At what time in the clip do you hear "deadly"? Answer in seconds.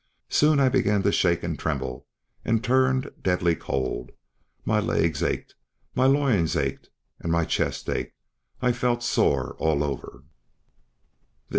3.21-3.55